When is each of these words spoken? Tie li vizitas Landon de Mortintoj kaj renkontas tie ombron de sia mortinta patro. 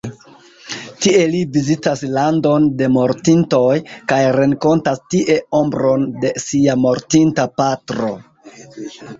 Tie 1.05 1.19
li 1.33 1.41
vizitas 1.57 1.99
Landon 2.15 2.65
de 2.79 2.87
Mortintoj 2.95 3.75
kaj 4.13 4.19
renkontas 4.39 5.05
tie 5.15 5.37
ombron 5.61 6.09
de 6.25 6.33
sia 6.49 6.81
mortinta 6.87 7.47
patro. 7.63 8.11